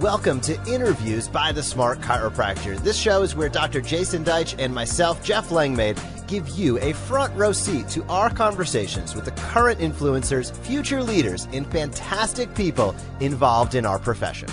[0.00, 2.82] Welcome to Interviews by the Smart Chiropractor.
[2.82, 3.82] This show is where Dr.
[3.82, 9.14] Jason Deitch and myself, Jeff Langmaid, give you a front row seat to our conversations
[9.14, 14.48] with the current influencers, future leaders, and fantastic people involved in our profession.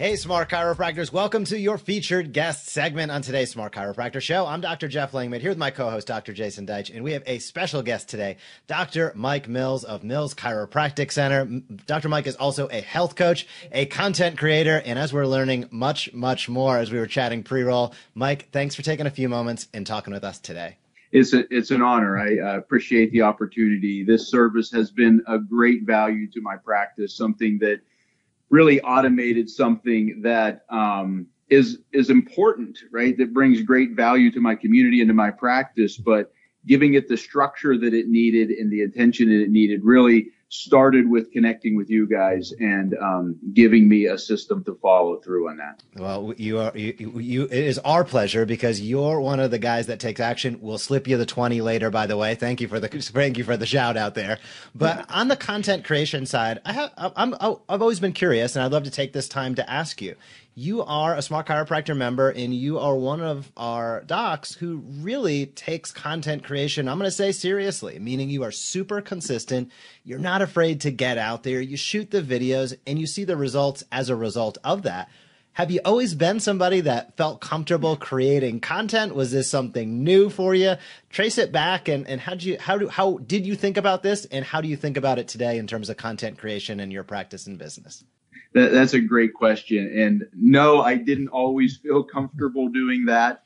[0.00, 1.12] Hey, Smart Chiropractors.
[1.12, 4.46] Welcome to your featured guest segment on today's Smart Chiropractor Show.
[4.46, 4.88] I'm Dr.
[4.88, 6.32] Jeff Langmaid here with my co host, Dr.
[6.32, 9.12] Jason Deitch, and we have a special guest today, Dr.
[9.14, 11.44] Mike Mills of Mills Chiropractic Center.
[11.84, 12.08] Dr.
[12.08, 16.48] Mike is also a health coach, a content creator, and as we're learning much, much
[16.48, 19.86] more as we were chatting pre roll, Mike, thanks for taking a few moments and
[19.86, 20.78] talking with us today.
[21.12, 22.16] It's, a, it's an honor.
[22.18, 24.02] I uh, appreciate the opportunity.
[24.02, 27.82] This service has been a great value to my practice, something that
[28.50, 33.16] really automated something that um, is is important, right?
[33.16, 36.32] That brings great value to my community and to my practice, but
[36.66, 41.08] giving it the structure that it needed and the attention that it needed really started
[41.08, 45.56] with connecting with you guys and um, giving me a system to follow through on
[45.56, 45.82] that.
[45.96, 49.86] Well, you are you, you, It is our pleasure because you're one of the guys
[49.86, 50.58] that takes action.
[50.60, 51.88] We'll slip you the twenty later.
[51.90, 54.38] By the way, thank you for the thank you for the shout out there.
[54.74, 58.72] But on the content creation side, I have I'm I've always been curious, and I'd
[58.72, 60.16] love to take this time to ask you
[60.54, 65.46] you are a smart chiropractor member and you are one of our docs who really
[65.46, 69.70] takes content creation i'm going to say seriously meaning you are super consistent.
[70.04, 71.60] You're not afraid to get out there.
[71.60, 75.08] You shoot the videos and you see the results as a result of that.
[75.54, 79.14] Have you always been somebody that felt comfortable creating content?
[79.14, 80.76] Was this something new for you?
[81.10, 84.02] Trace it back and, and how did you how do how did you think about
[84.02, 86.90] this and how do you think about it today in terms of content creation in
[86.90, 88.04] your practice and business
[88.54, 89.92] that, that's a great question.
[89.98, 93.42] And no, I didn't always feel comfortable doing that.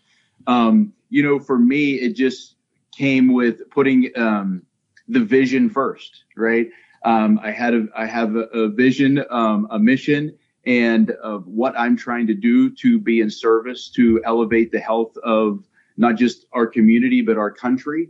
[0.47, 2.57] Um, you know, for me, it just
[2.97, 4.63] came with putting um,
[5.09, 6.69] the vision first, right?
[7.05, 11.79] Um, I had a, I have a, a vision, um, a mission, and of what
[11.79, 15.65] I'm trying to do to be in service to elevate the health of
[15.97, 18.09] not just our community but our country.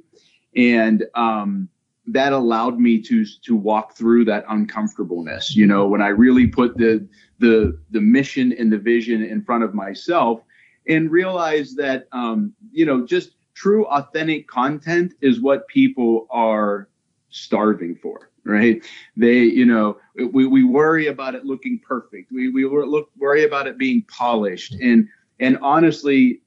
[0.57, 1.69] And um,
[2.07, 5.57] that allowed me to to walk through that uncomfortableness.
[5.57, 7.07] You know when i really put the
[7.39, 10.41] the the mission and the vision in front of myself
[10.87, 16.89] and realize that um, you know just true authentic content is what people are
[17.31, 18.85] starving for right?
[19.17, 19.99] They you know
[20.33, 22.31] we, we worry about it looking perfect.
[22.31, 24.75] We we look worry about it being polished.
[24.75, 25.09] And
[25.41, 26.41] and honestly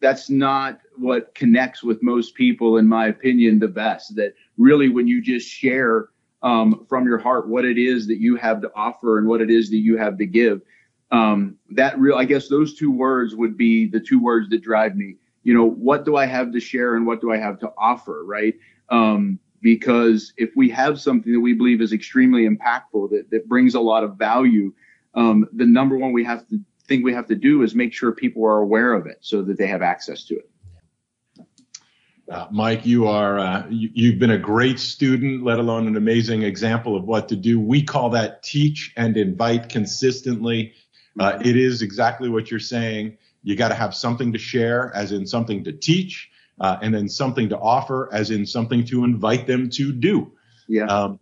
[0.00, 4.16] that's not what connects with most people, in my opinion, the best.
[4.16, 6.08] That really, when you just share
[6.42, 9.50] um, from your heart what it is that you have to offer and what it
[9.50, 10.60] is that you have to give,
[11.10, 14.96] um, that real, I guess those two words would be the two words that drive
[14.96, 15.16] me.
[15.42, 18.24] You know, what do I have to share and what do I have to offer,
[18.24, 18.54] right?
[18.88, 23.74] Um, because if we have something that we believe is extremely impactful, that, that brings
[23.74, 24.72] a lot of value,
[25.14, 28.12] um, the number one we have to thing we have to do is make sure
[28.12, 30.50] people are aware of it so that they have access to it.
[32.30, 36.42] Uh, Mike, you are uh, you, have been a great student, let alone an amazing
[36.42, 37.60] example of what to do.
[37.60, 40.72] We call that teach and invite consistently.
[41.20, 43.18] Uh, it is exactly what you're saying.
[43.42, 47.10] You got to have something to share, as in something to teach, uh, and then
[47.10, 50.32] something to offer, as in something to invite them to do.
[50.66, 50.86] Yeah.
[50.86, 51.20] Um,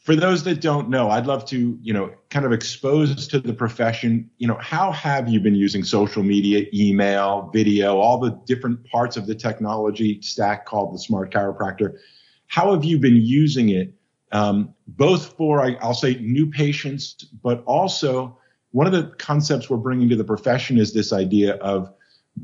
[0.00, 3.52] for those that don't know, I'd love to, you know, kind of expose to the
[3.52, 4.30] profession.
[4.38, 9.18] You know, how have you been using social media, email, video, all the different parts
[9.18, 11.98] of the technology stack called the smart chiropractor?
[12.46, 13.92] How have you been using it,
[14.32, 18.38] um, both for, I'll say, new patients, but also
[18.70, 21.92] one of the concepts we're bringing to the profession is this idea of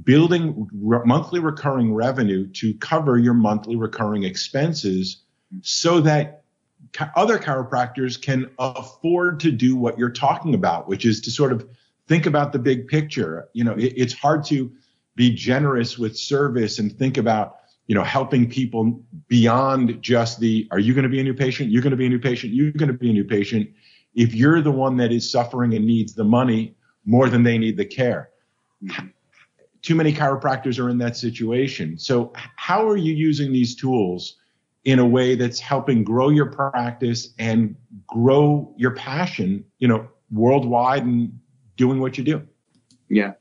[0.04, 5.22] building re- monthly recurring revenue to cover your monthly recurring expenses
[5.62, 6.42] so that
[7.16, 11.68] other chiropractors can afford to do what you're talking about, which is to sort of
[12.06, 13.48] think about the big picture.
[13.52, 14.72] You know, it, it's hard to
[15.14, 20.78] be generous with service and think about, you know, helping people beyond just the, are
[20.78, 21.70] you going to be a new patient?
[21.70, 22.52] You're going to be a new patient.
[22.52, 23.70] You're going to be a new patient.
[24.14, 26.74] If you're the one that is suffering and needs the money
[27.04, 28.30] more than they need the care.
[29.82, 31.98] Too many chiropractors are in that situation.
[31.98, 34.36] So how are you using these tools
[34.86, 37.74] in a way that's helping grow your practice and
[38.06, 41.36] grow your passion, you know, worldwide and
[41.76, 42.46] doing what you do.
[43.08, 43.32] Yeah.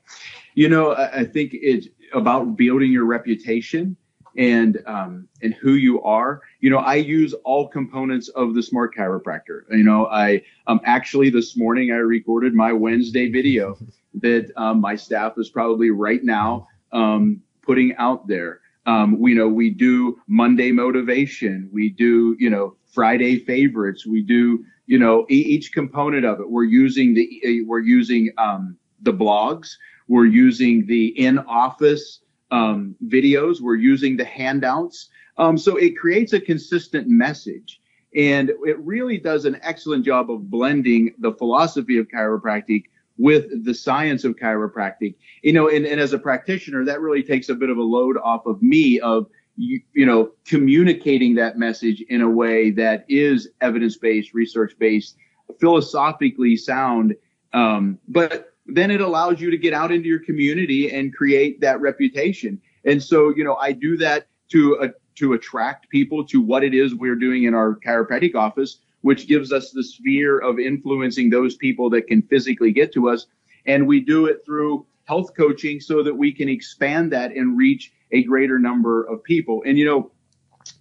[0.56, 3.96] You know, I, think it's about building your reputation
[4.36, 6.42] and um, and who you are.
[6.60, 9.62] You know, I use all components of the Smart Chiropractor.
[9.70, 13.78] You know, I um, actually this morning I recorded my Wednesday video
[14.14, 18.62] that um, my staff is probably right now um, putting out there.
[18.86, 21.68] Um, we you know we do Monday motivation.
[21.72, 24.06] We do you know Friday favorites.
[24.06, 26.48] We do you know each component of it.
[26.48, 29.70] We're using the we're using um, the blogs.
[30.08, 33.60] We're using the in office um, videos.
[33.60, 35.08] We're using the handouts.
[35.38, 37.80] Um, so it creates a consistent message.
[38.14, 42.84] And it really does an excellent job of blending the philosophy of chiropractic
[43.18, 45.14] with the science of chiropractic.
[45.42, 48.16] You know, and, and as a practitioner, that really takes a bit of a load
[48.22, 49.26] off of me of,
[49.56, 55.16] you, you know, communicating that message in a way that is evidence based, research based,
[55.58, 57.14] philosophically sound.
[57.52, 61.80] Um, but then it allows you to get out into your community and create that
[61.80, 62.60] reputation.
[62.84, 66.74] And so, you know, I do that to uh, to attract people to what it
[66.74, 71.54] is we're doing in our chiropractic office, which gives us the sphere of influencing those
[71.54, 73.26] people that can physically get to us.
[73.64, 77.92] And we do it through health coaching so that we can expand that and reach
[78.10, 79.62] a greater number of people.
[79.64, 80.10] And, you know,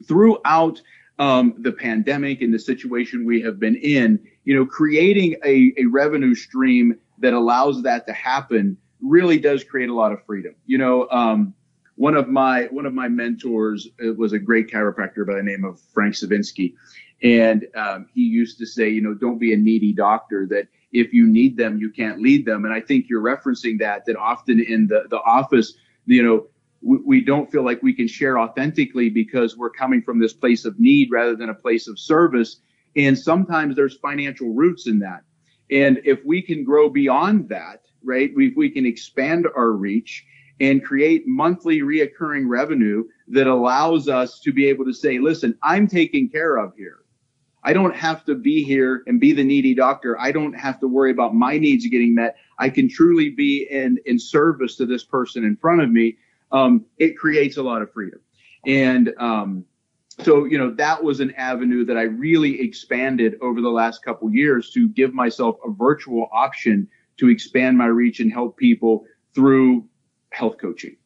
[0.07, 0.81] throughout
[1.19, 5.85] um, the pandemic and the situation we have been in, you know, creating a, a
[5.85, 10.55] revenue stream that allows that to happen really does create a lot of freedom.
[10.65, 11.53] You know, um,
[11.95, 15.63] one of my one of my mentors uh, was a great chiropractor by the name
[15.63, 16.73] of Frank Sovinsky,
[17.23, 20.45] and um, he used to say, you know, don't be a needy doctor.
[20.49, 22.65] That if you need them, you can't lead them.
[22.65, 24.05] And I think you're referencing that.
[24.05, 25.73] That often in the the office,
[26.05, 26.47] you know,
[26.81, 30.65] we, we don't feel like we can share authentically because we're coming from this place
[30.65, 32.61] of need rather than a place of service.
[32.95, 35.21] And sometimes there's financial roots in that.
[35.71, 40.25] And if we can grow beyond that, right, we, we can expand our reach
[40.59, 45.87] and create monthly reoccurring revenue that allows us to be able to say, listen, I'm
[45.87, 46.99] taken care of here.
[47.63, 50.19] I don't have to be here and be the needy doctor.
[50.19, 52.37] I don't have to worry about my needs getting met.
[52.59, 56.17] I can truly be in, in service to this person in front of me.
[56.51, 58.19] Um, it creates a lot of freedom.
[58.65, 59.65] And, um,
[60.23, 64.33] so you know that was an avenue that I really expanded over the last couple
[64.33, 66.87] years to give myself a virtual option
[67.17, 69.85] to expand my reach and help people through
[70.35, 70.97] health coaching.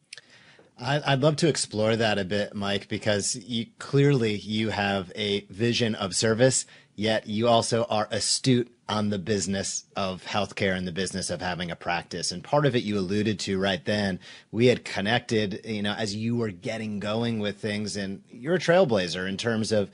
[0.82, 5.94] I'd love to explore that a bit, Mike, because you, clearly you have a vision
[5.94, 11.28] of service, yet you also are astute on the business of healthcare and the business
[11.28, 12.32] of having a practice.
[12.32, 14.20] And part of it you alluded to right then.
[14.50, 18.58] We had connected, you know, as you were getting going with things, and you're a
[18.58, 19.90] trailblazer in terms of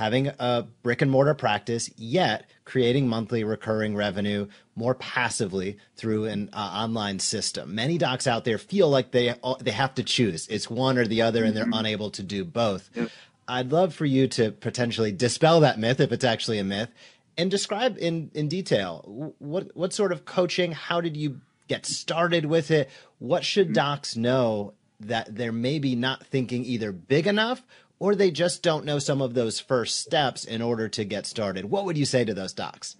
[0.00, 6.48] having a brick and mortar practice, yet creating monthly recurring revenue more passively through an
[6.54, 7.74] uh, online system.
[7.74, 10.48] Many docs out there feel like they uh, they have to choose.
[10.48, 11.74] It's one or the other, and they're mm-hmm.
[11.74, 12.88] unable to do both.
[12.94, 13.10] Yep.
[13.46, 16.88] I'd love for you to potentially dispel that myth, if it's actually a myth,
[17.36, 20.72] and describe in in detail what what sort of coaching.
[20.72, 22.88] How did you get started with it?
[23.18, 23.74] What should mm-hmm.
[23.74, 27.62] docs know that they're maybe not thinking either big enough
[28.00, 31.66] or they just don't know some of those first steps in order to get started.
[31.66, 32.96] What would you say to those docs?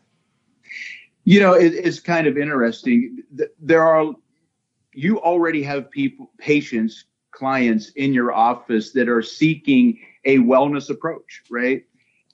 [1.24, 3.22] You know, it, it's kind of interesting.
[3.58, 4.12] There are,
[4.92, 11.42] you already have people, patients, clients in your office that are seeking a wellness approach,
[11.50, 11.82] right?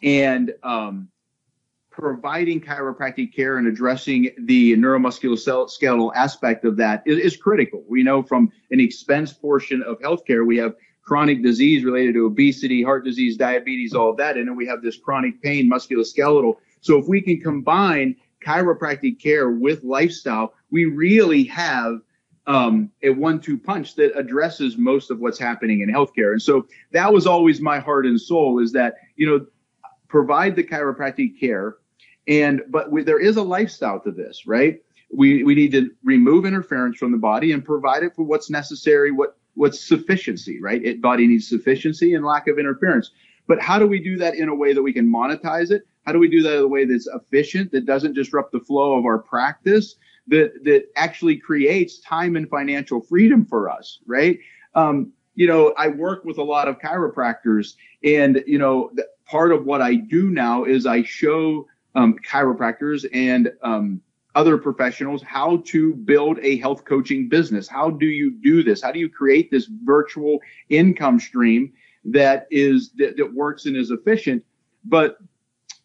[0.03, 1.09] And um,
[1.91, 7.85] providing chiropractic care and addressing the neuromusculoskeletal aspect of that is, is critical.
[7.89, 10.75] We know from an expense portion of healthcare, we have
[11.07, 14.37] chronic disease related to obesity, heart disease, diabetes, all of that.
[14.37, 16.57] And then we have this chronic pain, musculoskeletal.
[16.81, 22.01] So if we can combine chiropractic care with lifestyle, we really have
[22.49, 26.33] um, a one-two punch that addresses most of what's happening in healthcare.
[26.33, 29.47] And so that was always my heart and soul is that, you know,
[30.09, 31.77] provide the chiropractic care.
[32.29, 34.81] And, but we, there is a lifestyle to this, right?
[35.13, 39.13] We, we need to remove interference from the body and provide it for what's necessary,
[39.13, 40.85] what what's sufficiency, right?
[40.85, 43.11] It body needs sufficiency and lack of interference.
[43.49, 45.87] But how do we do that in a way that we can monetize it?
[46.05, 48.97] How do we do that in a way that's efficient, that doesn't disrupt the flow
[48.97, 49.97] of our practice,
[50.29, 54.39] that that actually creates time and financial freedom for us, right?
[54.75, 58.91] Um, you know, I work with a lot of chiropractors, and you know,
[59.27, 64.01] part of what I do now is I show um, chiropractors and um,
[64.37, 67.67] other professionals how to build a health coaching business.
[67.67, 68.83] How do you do this?
[68.83, 70.39] How do you create this virtual
[70.69, 71.73] income stream
[72.05, 74.45] that is that, that works and is efficient?
[74.85, 75.17] But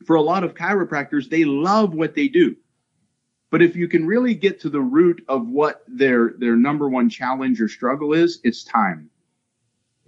[0.05, 2.55] for a lot of chiropractors, they love what they do.
[3.51, 7.09] But if you can really get to the root of what their their number one
[7.09, 9.09] challenge or struggle is, it's time.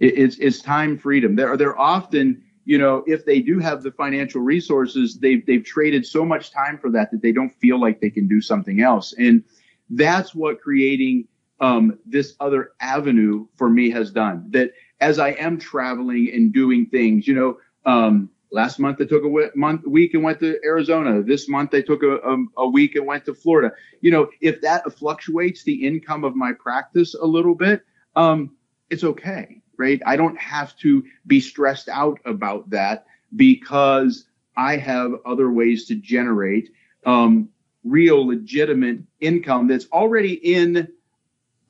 [0.00, 1.34] It, it's it's time freedom.
[1.34, 6.06] They're they're often you know, if they do have the financial resources, they've they've traded
[6.06, 9.14] so much time for that that they don't feel like they can do something else.
[9.18, 9.44] And
[9.90, 11.28] that's what creating
[11.60, 14.46] um, this other avenue for me has done.
[14.50, 19.24] That as I am traveling and doing things, you know, um, last month I took
[19.24, 21.22] a month, week and went to Arizona.
[21.22, 23.74] This month I took a, a, a week and went to Florida.
[24.00, 27.82] You know, if that fluctuates the income of my practice a little bit,
[28.16, 28.56] um,
[28.90, 30.00] it's okay, right?
[30.06, 34.26] I don't have to be stressed out about that because
[34.56, 36.70] I have other ways to generate
[37.04, 37.48] um,
[37.84, 40.88] real legitimate income that's already in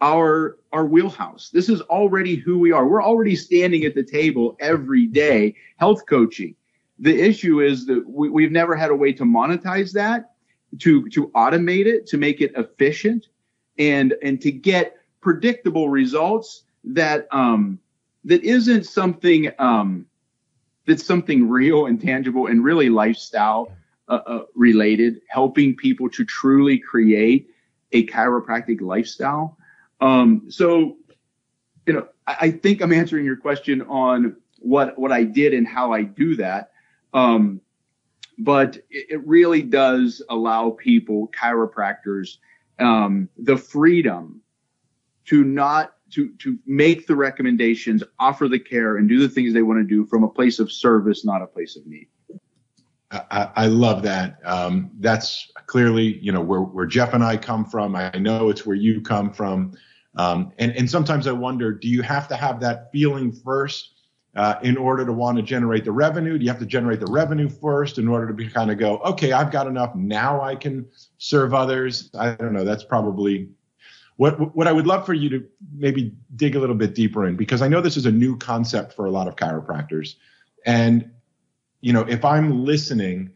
[0.01, 1.51] our our wheelhouse.
[1.51, 2.87] This is already who we are.
[2.87, 6.55] We're already standing at the table every day, health coaching.
[6.99, 10.33] The issue is that we, we've never had a way to monetize that,
[10.81, 13.29] to to automate it, to make it efficient,
[13.79, 17.79] and and to get predictable results that um
[18.25, 20.07] that isn't something um
[20.87, 23.73] that's something real and tangible and really lifestyle
[24.09, 27.49] uh, uh, related, helping people to truly create
[27.93, 29.57] a chiropractic lifestyle.
[30.01, 30.99] Um, so,
[31.87, 35.67] you know, I, I, think I'm answering your question on what what I did and
[35.67, 36.73] how I do that.
[37.15, 37.61] Um,
[38.37, 42.39] but it, it, really does allow people, chiropractors,
[42.81, 44.43] um, the freedom
[45.27, 49.63] to not to to make the recommendations, offer the care, and do the things they
[49.63, 52.09] want to do from a place of service, not a place of need.
[53.11, 54.39] I, I love that.
[54.45, 57.95] Um, that's clearly, you know, where, where Jeff and I come from.
[57.95, 59.73] I know it's where you come from.
[60.17, 63.95] Um, and, and sometimes I wonder, do you have to have that feeling first
[64.37, 66.39] uh, in order to want to generate the revenue?
[66.39, 68.99] Do you have to generate the revenue first in order to be kind of go,
[68.99, 69.95] okay, I've got enough.
[69.95, 70.87] Now I can
[71.19, 72.11] serve others.
[72.19, 72.65] I don't know.
[72.65, 73.49] That's probably
[74.17, 75.45] what, what I would love for you to
[75.77, 78.93] maybe dig a little bit deeper in, because I know this is a new concept
[78.95, 80.15] for a lot of chiropractors.
[80.65, 81.11] And
[81.81, 83.33] you know, if I'm listening,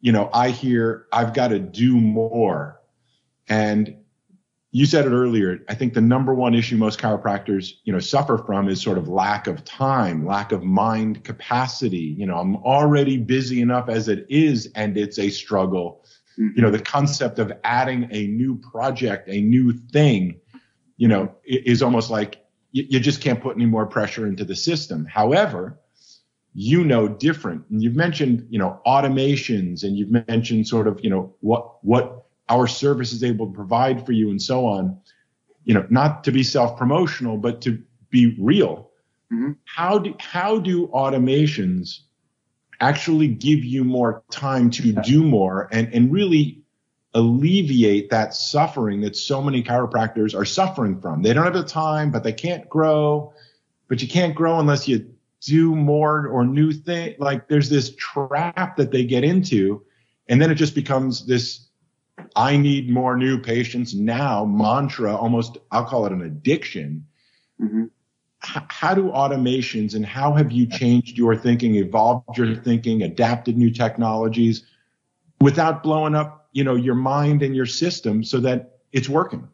[0.00, 2.80] you know, I hear I've got to do more.
[3.46, 3.96] And
[4.72, 5.58] you said it earlier.
[5.68, 9.08] I think the number one issue most chiropractors, you know, suffer from is sort of
[9.08, 12.14] lack of time, lack of mind capacity.
[12.16, 16.04] You know, I'm already busy enough as it is, and it's a struggle.
[16.38, 16.48] Mm-hmm.
[16.56, 20.40] You know, the concept of adding a new project, a new thing,
[20.96, 24.56] you know, is almost like you, you just can't put any more pressure into the
[24.56, 25.06] system.
[25.06, 25.78] However,
[26.54, 27.64] you know different.
[27.70, 32.26] And you've mentioned, you know, automations and you've mentioned sort of, you know, what what
[32.48, 34.98] our service is able to provide for you and so on.
[35.64, 38.90] You know, not to be self-promotional, but to be real.
[39.32, 39.52] Mm-hmm.
[39.64, 42.00] How do how do automations
[42.80, 46.62] actually give you more time to do more and, and really
[47.14, 51.22] alleviate that suffering that so many chiropractors are suffering from?
[51.22, 53.32] They don't have the time, but they can't grow.
[53.88, 57.16] But you can't grow unless you do more or new thing.
[57.18, 59.84] Like there's this trap that they get into,
[60.28, 61.66] and then it just becomes this
[62.36, 67.06] I need more new patients now mantra, almost I'll call it an addiction.
[67.60, 67.84] Mm-hmm.
[68.42, 73.70] How do automations and how have you changed your thinking, evolved your thinking, adapted new
[73.70, 74.64] technologies
[75.40, 79.46] without blowing up, you know, your mind and your system so that it's working?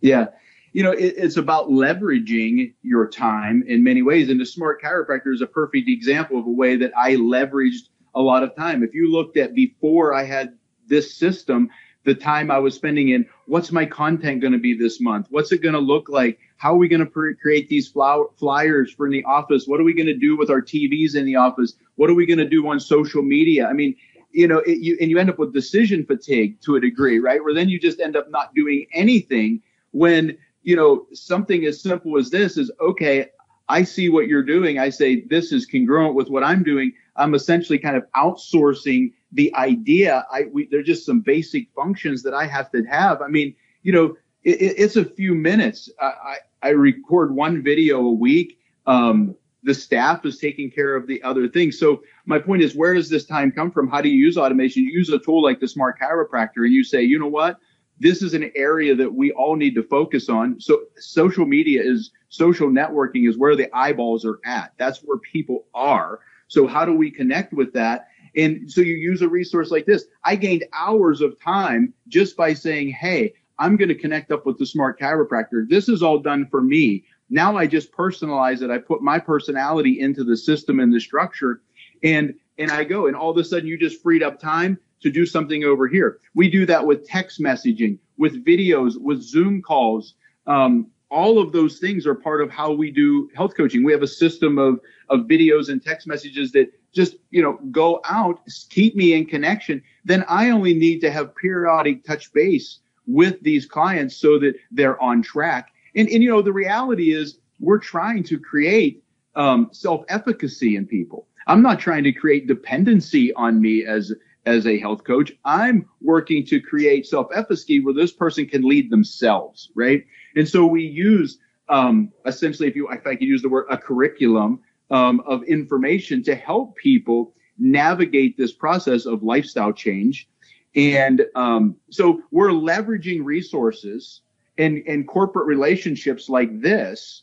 [0.00, 0.28] Yeah
[0.72, 4.28] you know, it, it's about leveraging your time in many ways.
[4.28, 8.20] And the smart chiropractor is a perfect example of a way that I leveraged a
[8.20, 8.82] lot of time.
[8.82, 11.70] If you looked at before I had this system,
[12.08, 15.28] the time I was spending in what's my content going to be this month?
[15.30, 16.38] What's it going to look like?
[16.56, 19.66] How are we going to create these flyers for in the office?
[19.66, 21.74] What are we going to do with our TVs in the office?
[21.94, 23.66] What are we going to do on social media?
[23.66, 23.94] I mean,
[24.32, 27.42] you know, it, you, and you end up with decision fatigue to a degree, right?
[27.42, 29.62] Where then you just end up not doing anything
[29.92, 30.36] when
[30.68, 33.26] you know, something as simple as this is okay.
[33.70, 34.78] I see what you're doing.
[34.78, 36.92] I say this is congruent with what I'm doing.
[37.16, 40.26] I'm essentially kind of outsourcing the idea.
[40.32, 43.22] I we, there's just some basic functions that I have to have.
[43.22, 45.90] I mean, you know, it, it's a few minutes.
[46.00, 48.58] I, I, I record one video a week.
[48.86, 51.78] Um, the staff is taking care of the other things.
[51.78, 53.88] So my point is, where does this time come from?
[53.88, 54.84] How do you use automation?
[54.84, 57.58] You use a tool like the Smart Chiropractor, and you say, you know what?
[58.00, 60.60] this is an area that we all need to focus on.
[60.60, 64.72] So social media is social networking is where the eyeballs are at.
[64.78, 66.20] That's where people are.
[66.46, 68.07] So how do we connect with that?
[68.36, 70.06] And so you use a resource like this.
[70.24, 74.58] I gained hours of time just by saying, Hey, I'm going to connect up with
[74.58, 75.68] the smart chiropractor.
[75.68, 77.04] This is all done for me.
[77.30, 78.70] Now I just personalize it.
[78.70, 81.60] I put my personality into the system and the structure
[82.02, 85.10] and, and I go and all of a sudden you just freed up time to
[85.10, 86.20] do something over here.
[86.34, 90.14] We do that with text messaging, with videos, with Zoom calls.
[90.46, 93.84] Um, all of those things are part of how we do health coaching.
[93.84, 98.00] We have a system of, of videos and text messages that just, you know, go
[98.04, 98.40] out,
[98.70, 99.80] keep me in connection.
[100.04, 105.00] Then I only need to have periodic touch base with these clients so that they're
[105.00, 105.70] on track.
[105.94, 109.04] And, and you know, the reality is we're trying to create
[109.36, 111.28] um, self-efficacy in people.
[111.46, 114.12] I'm not trying to create dependency on me as
[114.44, 115.30] as a health coach.
[115.44, 120.02] I'm working to create self-efficacy where this person can lead themselves, right?
[120.36, 121.38] And so we use
[121.68, 126.22] um, essentially, if you if I could use the word a curriculum um, of information
[126.24, 130.28] to help people navigate this process of lifestyle change.
[130.74, 134.22] And um, so we're leveraging resources
[134.58, 137.22] and, and corporate relationships like this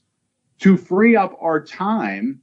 [0.60, 2.42] to free up our time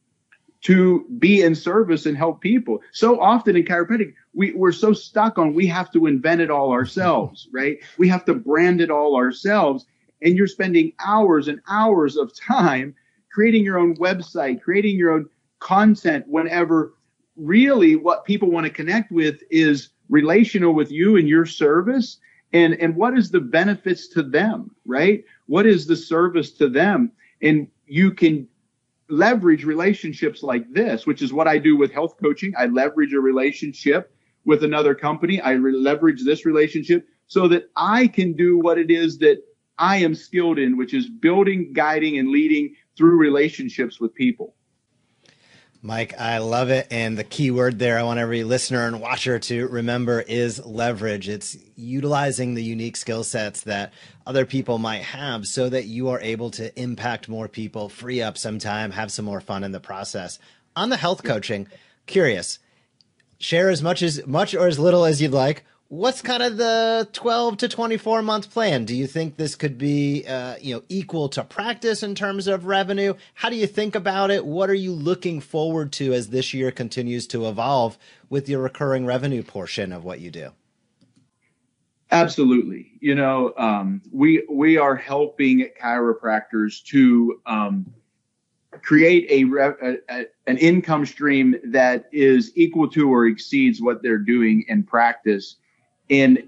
[0.62, 2.80] to be in service and help people.
[2.92, 6.72] So often in chiropractic, we, we're so stuck on we have to invent it all
[6.72, 7.78] ourselves, right?
[7.98, 9.86] We have to brand it all ourselves.
[10.22, 12.94] And you're spending hours and hours of time
[13.32, 15.26] creating your own website, creating your own
[15.58, 16.94] content whenever
[17.36, 22.18] really what people want to connect with is relational with you and your service.
[22.52, 25.24] And and what is the benefits to them right?
[25.46, 27.12] What is the service to them?
[27.40, 28.46] And you can
[29.08, 32.54] leverage relationships like this which is what i do with health coaching.
[32.56, 35.40] I leverage a relationship with another company.
[35.40, 39.42] I leverage this relationship so that i can do what it is that
[39.78, 44.54] i am skilled in which is building guiding and leading through relationships with people
[45.84, 46.86] Mike, I love it.
[46.92, 51.28] And the key word there I want every listener and watcher to remember is leverage.
[51.28, 53.92] It's utilizing the unique skill sets that
[54.24, 58.38] other people might have so that you are able to impact more people, free up
[58.38, 60.38] some time, have some more fun in the process.
[60.76, 61.66] On the health coaching,
[62.06, 62.60] curious,
[63.40, 67.06] share as much as much or as little as you'd like what's kind of the
[67.12, 68.86] 12 to 24 month plan?
[68.86, 72.64] Do you think this could be uh, you know equal to practice in terms of
[72.64, 73.12] revenue?
[73.34, 74.46] How do you think about it?
[74.46, 77.98] What are you looking forward to as this year continues to evolve
[78.30, 80.52] with your recurring revenue portion of what you do?
[82.10, 82.92] Absolutely.
[83.00, 87.92] You know um, we we are helping chiropractors to um,
[88.80, 94.16] create a, a, a, an income stream that is equal to or exceeds what they're
[94.16, 95.56] doing in practice
[96.12, 96.46] in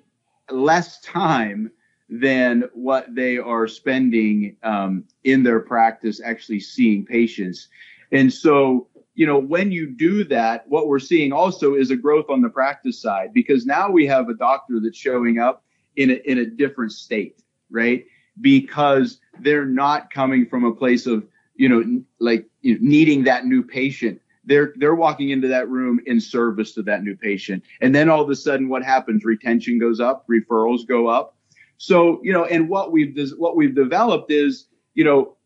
[0.50, 1.70] less time
[2.10, 7.68] than what they are spending um, in their practice actually seeing patients.
[8.12, 12.26] And so, you know, when you do that, what we're seeing also is a growth
[12.28, 15.64] on the practice side because now we have a doctor that's showing up
[15.96, 18.04] in a, in a different state, right?
[18.42, 23.46] Because they're not coming from a place of, you know, like you know, needing that
[23.46, 27.94] new patient they're they're walking into that room in service to that new patient and
[27.94, 31.36] then all of a sudden what happens retention goes up referrals go up
[31.76, 35.36] so you know and what we've what we've developed is you know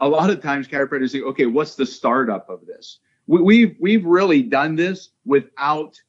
[0.00, 4.04] a lot of times chiropractors say okay what's the startup of this we, we've we've
[4.04, 6.00] really done this without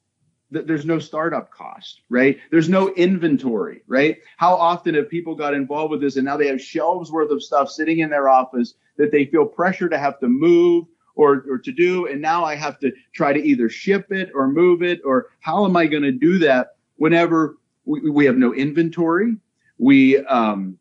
[0.50, 2.38] there's no startup cost, right?
[2.50, 4.18] There's no inventory, right?
[4.36, 7.42] How often have people got involved with this and now they have shelves worth of
[7.42, 11.58] stuff sitting in their office that they feel pressure to have to move or, or
[11.58, 12.06] to do.
[12.06, 15.64] And now I have to try to either ship it or move it or how
[15.64, 19.36] am I going to do that whenever we, we have no inventory?
[19.78, 20.78] We, um,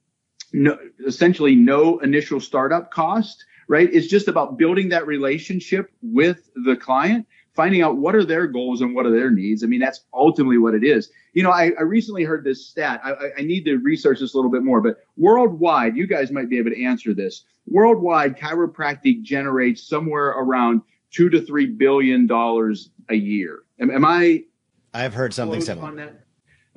[0.52, 3.90] no, essentially no initial startup cost, right?
[3.92, 7.28] It's just about building that relationship with the client
[7.60, 9.66] finding out what are their goals and what are their needs.
[9.66, 11.12] I mean, that's ultimately what it is.
[11.34, 13.02] You know, I, I recently heard this stat.
[13.04, 16.50] I, I, need to research this a little bit more, but worldwide, you guys might
[16.50, 17.44] be able to answer this.
[17.68, 23.64] Worldwide, chiropractic generates somewhere around two to three billion dollars a year.
[23.82, 24.46] Am, am I?
[24.94, 26.16] I've heard something similar.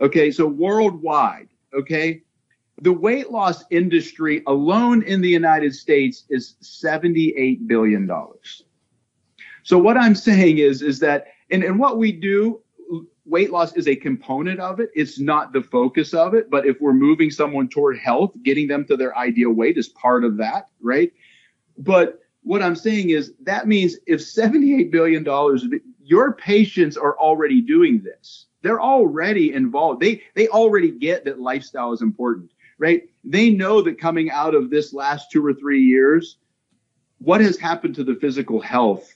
[0.01, 2.25] Okay, so worldwide, okay,
[2.81, 8.11] the weight loss industry alone in the United States is $78 billion.
[9.63, 12.63] So what I'm saying is, is that, and, and what we do,
[13.25, 14.91] weight loss is a component of it.
[14.95, 16.51] It's not the focus of it.
[16.51, 20.25] But if we're moving someone toward health, getting them to their ideal weight is part
[20.25, 21.13] of that, right?
[21.79, 25.25] But what I'm saying is that means if $78 billion,
[26.03, 28.47] your patients are already doing this.
[28.63, 30.01] They're already involved.
[30.01, 33.03] They, they already get that lifestyle is important, right?
[33.25, 36.39] They know that coming out of this last two or three years,
[37.19, 39.15] what has happened to the physical health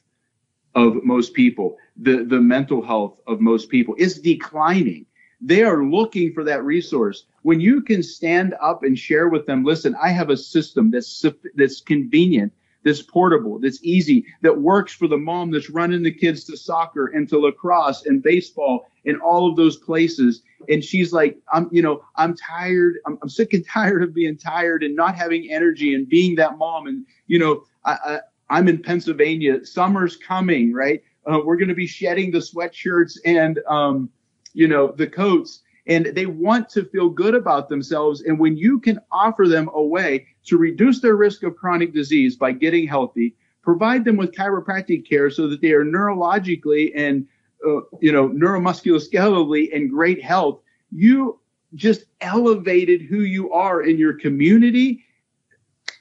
[0.76, 1.78] of most people.
[1.96, 5.06] The, the mental health of most people is declining.
[5.40, 7.24] They are looking for that resource.
[7.42, 11.24] When you can stand up and share with them, listen, I have a system that's,
[11.54, 12.52] that's convenient,
[12.84, 17.06] that's portable, that's easy, that works for the mom that's running the kids to soccer
[17.06, 20.42] and to lacrosse and baseball and all of those places.
[20.68, 22.98] And she's like, I'm, you know, I'm tired.
[23.06, 26.58] I'm, I'm sick and tired of being tired and not having energy and being that
[26.58, 26.86] mom.
[26.86, 29.64] And, you know, I, I'm in Pennsylvania.
[29.64, 31.02] Summer's coming, right?
[31.30, 34.10] Uh, we're going to be shedding the sweatshirts and, um,
[34.52, 38.22] you know, the coats and they want to feel good about themselves.
[38.22, 42.36] And when you can offer them a way to reduce their risk of chronic disease
[42.36, 47.26] by getting healthy, provide them with chiropractic care so that they are neurologically and
[47.66, 50.60] uh, you know neuromusculoskeletally in great health
[50.92, 51.40] you
[51.74, 55.04] just elevated who you are in your community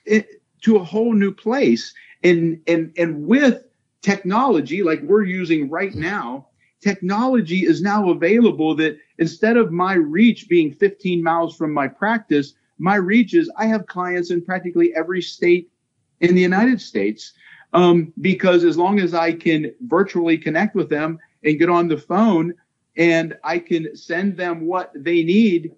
[0.08, 0.21] eh,
[0.62, 1.91] to a whole new place
[2.25, 3.63] and and and with
[4.01, 6.47] technology like we're using right now
[6.81, 12.53] technology is now available that instead of my reach being 15 miles from my practice
[12.77, 15.71] my reach is i have clients in practically every state
[16.19, 17.33] in the united states
[17.73, 21.97] um, because as long as i can virtually connect with them and get on the
[21.97, 22.53] phone
[22.97, 25.73] and I can send them what they need,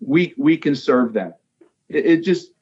[0.00, 1.34] we we can serve them.
[1.88, 2.52] It, it just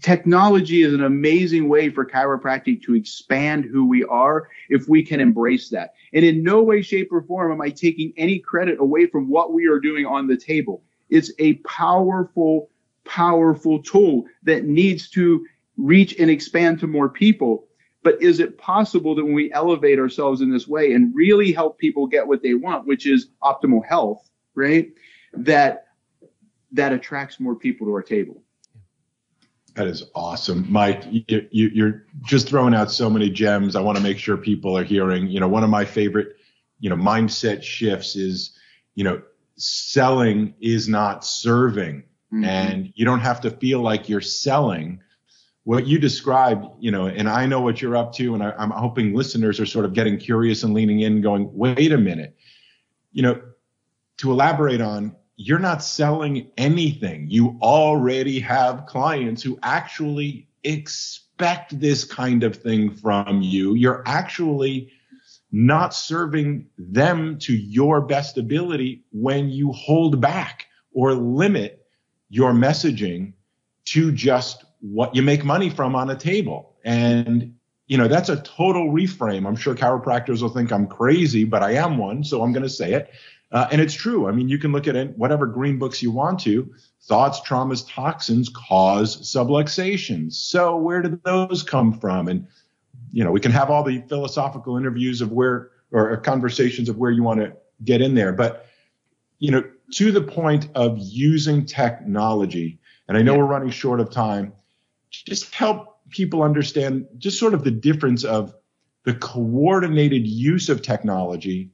[0.00, 5.20] technology is an amazing way for chiropractic to expand who we are if we can
[5.20, 5.94] embrace that.
[6.12, 9.52] And in no way, shape, or form am I taking any credit away from what
[9.52, 10.82] we are doing on the table.
[11.08, 12.70] It's a powerful,
[13.04, 15.44] powerful tool that needs to
[15.76, 17.66] reach and expand to more people.
[18.02, 21.78] But is it possible that when we elevate ourselves in this way and really help
[21.78, 24.90] people get what they want, which is optimal health, right?
[25.32, 25.86] That
[26.72, 28.42] that attracts more people to our table.
[29.78, 31.04] That is awesome, Mike.
[31.08, 33.76] You, are just throwing out so many gems.
[33.76, 35.28] I want to make sure people are hearing.
[35.28, 36.34] You know, one of my favorite,
[36.80, 38.58] you know, mindset shifts is,
[38.96, 39.22] you know,
[39.54, 42.44] selling is not serving, mm-hmm.
[42.44, 45.00] and you don't have to feel like you're selling
[45.62, 48.70] what you described, you know, and I know what you're up to, and I, am
[48.70, 52.36] hoping listeners are sort of getting curious and leaning in, going, wait a minute,
[53.12, 53.40] you know,
[54.16, 57.30] to elaborate on, you're not selling anything.
[57.30, 63.74] You already have clients who actually expect this kind of thing from you.
[63.74, 64.90] You're actually
[65.52, 71.86] not serving them to your best ability when you hold back or limit
[72.28, 73.32] your messaging
[73.84, 76.74] to just what you make money from on a table.
[76.84, 77.54] And,
[77.86, 79.46] you know, that's a total reframe.
[79.46, 82.24] I'm sure chiropractors will think I'm crazy, but I am one.
[82.24, 83.12] So I'm going to say it.
[83.50, 84.28] Uh, and it's true.
[84.28, 86.72] I mean, you can look at it, whatever green books you want to.
[87.04, 90.34] Thoughts, traumas, toxins cause subluxations.
[90.34, 92.28] So where did those come from?
[92.28, 92.46] And,
[93.10, 97.10] you know, we can have all the philosophical interviews of where, or conversations of where
[97.10, 98.32] you want to get in there.
[98.32, 98.66] But,
[99.38, 103.38] you know, to the point of using technology, and I know yeah.
[103.38, 104.52] we're running short of time,
[105.10, 108.54] just help people understand just sort of the difference of
[109.04, 111.70] the coordinated use of technology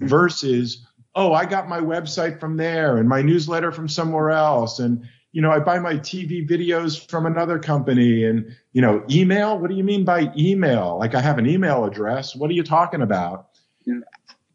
[0.00, 0.06] mm-hmm.
[0.06, 4.78] versus oh i got my website from there and my newsletter from somewhere else.
[4.78, 9.58] And you know i buy my tv videos from another company and you know email?
[9.58, 10.98] What do you mean by email?
[10.98, 12.34] Like i have an email address.
[12.34, 13.48] What are you talking about?
[13.84, 14.00] Yeah.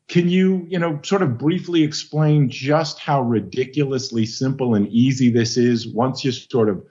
[0.07, 5.57] can you you know sort of briefly explain just how ridiculously simple and easy this
[5.57, 6.83] is once you sort of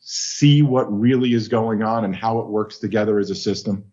[0.00, 3.84] see what really is going on and how it works together as a system?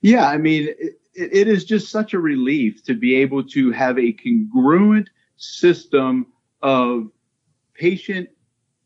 [0.00, 3.98] Yeah, I mean, it, it is just such a relief to be able to have
[3.98, 6.26] a congruent system
[6.62, 7.10] of
[7.74, 8.28] patient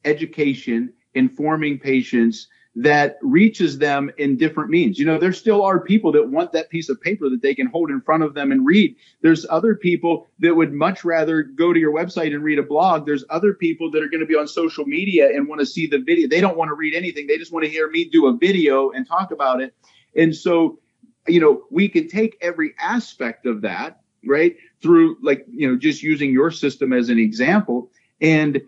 [0.05, 4.99] education, informing patients that reaches them in different means.
[4.99, 7.69] You know, there still are people that want that piece of paper that they can
[7.69, 8.97] hold in front of them and read.
[9.23, 13.07] There's other people that would much rather go to your website and read a blog.
[13.07, 15.87] There's other people that are going to be on social media and want to see
[15.87, 16.27] the video.
[16.29, 17.29] They don't want to read anything.
[17.29, 19.73] They just want to hear me do a video and talk about it.
[20.17, 20.81] And so,
[21.27, 24.57] you know, we can take every aspect of that, right?
[24.83, 27.91] Through like, you know, just using your system as an example.
[28.21, 28.61] And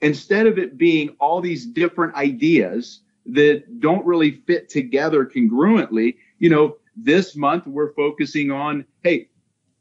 [0.00, 6.16] instead of it being all these different ideas, that don't really fit together congruently.
[6.38, 9.28] You know, this month we're focusing on, hey,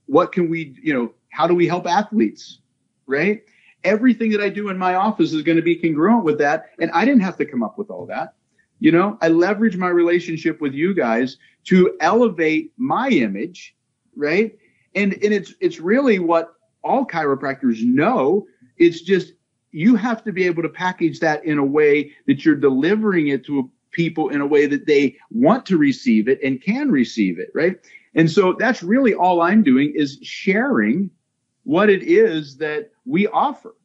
[0.05, 2.59] what can we, you know, how do we help athletes?
[3.07, 3.43] Right?
[3.83, 6.71] Everything that I do in my office is going to be congruent with that.
[6.79, 8.33] And I didn't have to come up with all that.
[8.79, 13.75] You know, I leverage my relationship with you guys to elevate my image,
[14.15, 14.57] right?
[14.95, 18.47] And and it's it's really what all chiropractors know.
[18.77, 19.33] It's just
[19.71, 23.45] you have to be able to package that in a way that you're delivering it
[23.45, 27.49] to people in a way that they want to receive it and can receive it,
[27.53, 27.77] right?
[28.15, 31.09] And so that's really all I'm doing is sharing
[31.63, 33.75] what it is that we offer,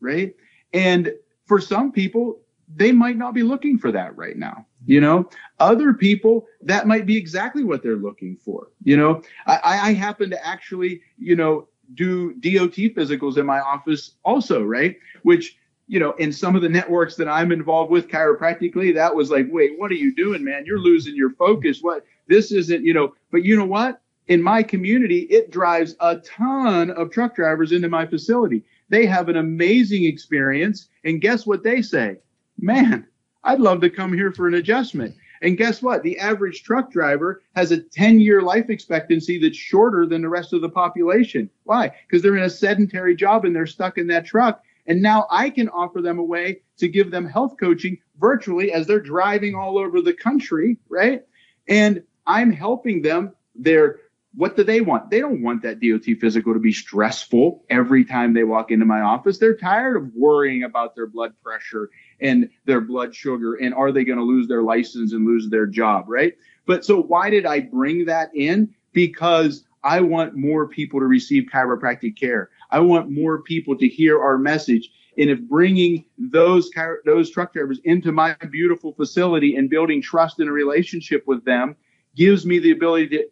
[0.00, 0.34] right?
[0.72, 1.12] And
[1.46, 2.39] for some people,
[2.76, 4.66] they might not be looking for that right now.
[4.86, 5.28] You know,
[5.58, 8.68] other people that might be exactly what they're looking for.
[8.82, 14.12] You know, I, I happen to actually, you know, do DOT physicals in my office
[14.24, 14.96] also, right?
[15.22, 19.30] Which, you know, in some of the networks that I'm involved with chiropractically, that was
[19.30, 20.64] like, wait, what are you doing, man?
[20.64, 21.80] You're losing your focus.
[21.82, 24.00] What this isn't, you know, but you know what?
[24.28, 28.64] In my community, it drives a ton of truck drivers into my facility.
[28.88, 30.88] They have an amazing experience.
[31.04, 32.18] And guess what they say?
[32.60, 33.06] Man,
[33.42, 35.16] I'd love to come here for an adjustment.
[35.42, 36.02] And guess what?
[36.02, 40.52] The average truck driver has a 10 year life expectancy that's shorter than the rest
[40.52, 41.48] of the population.
[41.64, 41.90] Why?
[42.06, 44.62] Because they're in a sedentary job and they're stuck in that truck.
[44.86, 48.86] And now I can offer them a way to give them health coaching virtually as
[48.86, 51.22] they're driving all over the country, right?
[51.68, 53.32] And I'm helping them.
[53.54, 53.96] They're
[54.34, 55.10] what do they want?
[55.10, 59.00] They don't want that DOT physical to be stressful every time they walk into my
[59.00, 59.38] office.
[59.38, 61.90] They're tired of worrying about their blood pressure
[62.20, 65.66] and their blood sugar and are they going to lose their license and lose their
[65.66, 66.34] job, right?
[66.66, 68.74] But so why did I bring that in?
[68.92, 72.50] Because I want more people to receive chiropractic care.
[72.70, 74.90] I want more people to hear our message.
[75.18, 76.70] And if bringing those
[77.04, 81.76] those truck drivers into my beautiful facility and building trust in a relationship with them
[82.14, 83.24] gives me the ability to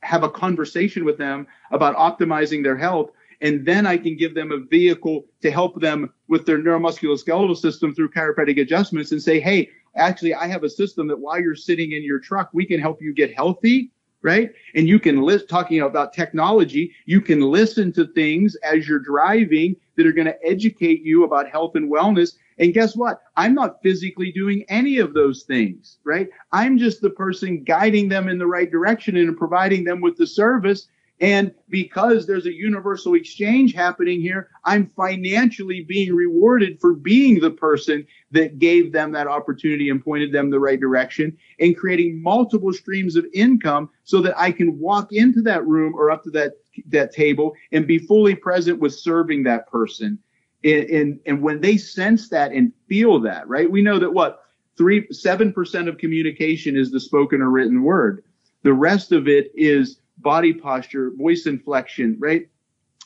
[0.00, 3.10] have a conversation with them about optimizing their health.
[3.44, 7.94] And then I can give them a vehicle to help them with their neuromusculoskeletal system
[7.94, 11.92] through chiropractic adjustments and say, Hey, actually, I have a system that while you're sitting
[11.92, 13.92] in your truck, we can help you get healthy.
[14.22, 14.52] Right.
[14.74, 16.94] And you can list talking about technology.
[17.04, 21.50] You can listen to things as you're driving that are going to educate you about
[21.50, 23.20] health and wellness and guess what?
[23.36, 26.28] I'm not physically doing any of those things, right?
[26.52, 30.26] I'm just the person guiding them in the right direction and providing them with the
[30.26, 30.88] service.
[31.20, 37.52] And because there's a universal exchange happening here, I'm financially being rewarded for being the
[37.52, 42.72] person that gave them that opportunity and pointed them the right direction and creating multiple
[42.72, 46.54] streams of income so that I can walk into that room or up to that,
[46.88, 50.18] that table and be fully present with serving that person
[50.64, 53.70] and, and, and when they sense that and feel that, right?
[53.70, 54.40] We know that what
[54.76, 58.24] three, seven percent of communication is the spoken or written word.
[58.62, 62.48] The rest of it is body posture, voice inflection, right?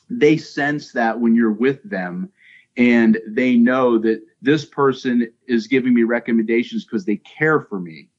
[0.09, 2.29] They sense that when you're with them
[2.77, 8.09] and they know that this person is giving me recommendations because they care for me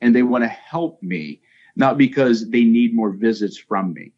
[0.00, 1.40] and they want to help me,
[1.76, 4.12] not because they need more visits from me.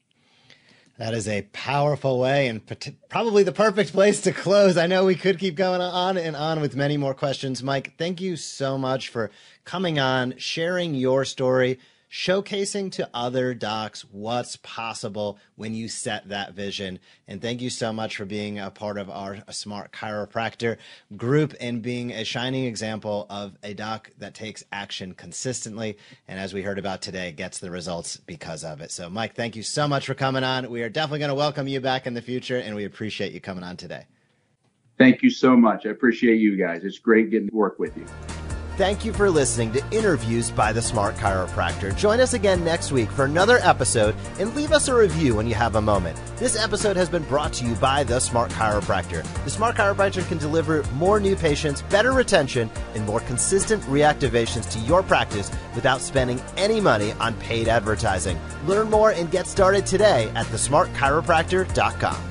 [0.99, 2.61] That is a powerful way and
[3.09, 4.77] probably the perfect place to close.
[4.77, 7.63] I know we could keep going on and on with many more questions.
[7.63, 9.31] Mike, thank you so much for
[9.65, 11.79] coming on, sharing your story,
[12.11, 16.99] showcasing to other docs what's possible when you set that vision.
[17.29, 20.77] And thank you so much for being a part of our Smart Chiropractor
[21.17, 25.97] group and being a shining example of a doc that takes action consistently.
[26.27, 28.91] And as we heard about today, gets the results because of it.
[28.91, 30.69] So, Mike, thank you so much for coming on.
[30.69, 33.41] We are definitely going to welcome you back in the future, and we appreciate you
[33.41, 34.07] coming on today.
[34.99, 35.87] Thank you so much.
[35.87, 36.85] I appreciate you guys.
[36.85, 38.05] It's great getting to work with you.
[38.81, 41.95] Thank you for listening to Interviews by the Smart Chiropractor.
[41.95, 45.55] Join us again next week for another episode and leave us a review when you
[45.55, 46.19] have a moment.
[46.39, 49.23] This episode has been brought to you by the Smart Chiropractor.
[49.45, 54.79] The Smart Chiropractor can deliver more new patients, better retention, and more consistent reactivations to
[54.79, 58.41] your practice without spending any money on paid advertising.
[58.65, 62.30] Learn more and get started today at thesmartchiropractor.com.